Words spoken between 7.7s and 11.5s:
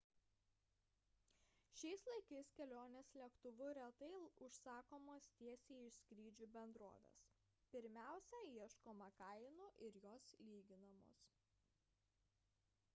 pirmiausia ieškoma kainų ir jos lyginamos